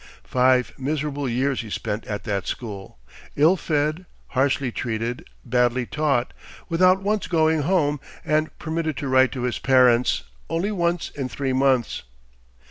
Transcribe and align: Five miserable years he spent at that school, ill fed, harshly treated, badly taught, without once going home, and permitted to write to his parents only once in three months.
Five 0.23 0.73
miserable 0.79 1.29
years 1.29 1.61
he 1.61 1.69
spent 1.69 2.07
at 2.07 2.23
that 2.23 2.47
school, 2.47 2.97
ill 3.35 3.55
fed, 3.55 4.07
harshly 4.29 4.71
treated, 4.71 5.27
badly 5.45 5.85
taught, 5.85 6.33
without 6.69 7.03
once 7.03 7.27
going 7.27 7.61
home, 7.61 7.99
and 8.25 8.49
permitted 8.57 8.97
to 8.97 9.07
write 9.07 9.31
to 9.33 9.43
his 9.43 9.59
parents 9.59 10.23
only 10.49 10.71
once 10.71 11.11
in 11.11 11.29
three 11.29 11.53
months. 11.53 12.01